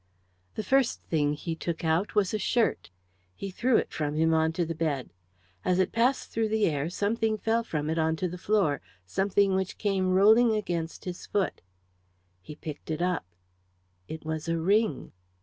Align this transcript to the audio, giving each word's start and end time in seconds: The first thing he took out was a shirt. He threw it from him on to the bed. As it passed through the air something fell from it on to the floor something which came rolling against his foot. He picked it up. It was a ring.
The 0.55 0.63
first 0.63 1.03
thing 1.03 1.33
he 1.33 1.55
took 1.55 1.85
out 1.85 2.15
was 2.15 2.33
a 2.33 2.39
shirt. 2.39 2.89
He 3.35 3.51
threw 3.51 3.77
it 3.77 3.91
from 3.93 4.15
him 4.15 4.33
on 4.33 4.51
to 4.53 4.65
the 4.65 4.73
bed. 4.73 5.13
As 5.63 5.77
it 5.77 5.91
passed 5.91 6.31
through 6.31 6.49
the 6.49 6.65
air 6.65 6.89
something 6.89 7.37
fell 7.37 7.61
from 7.63 7.87
it 7.87 7.99
on 7.99 8.15
to 8.15 8.27
the 8.27 8.39
floor 8.39 8.81
something 9.05 9.53
which 9.53 9.77
came 9.77 10.09
rolling 10.09 10.55
against 10.55 11.05
his 11.05 11.27
foot. 11.27 11.61
He 12.41 12.55
picked 12.55 12.89
it 12.89 13.03
up. 13.03 13.27
It 14.07 14.25
was 14.25 14.47
a 14.49 14.57
ring. 14.57 15.11